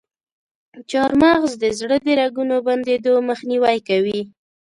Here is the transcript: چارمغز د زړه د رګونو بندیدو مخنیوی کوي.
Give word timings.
چارمغز 0.89 1.51
د 1.63 1.65
زړه 1.79 1.97
د 2.05 2.07
رګونو 2.21 2.55
بندیدو 2.67 3.13
مخنیوی 3.29 3.77
کوي. 3.87 4.21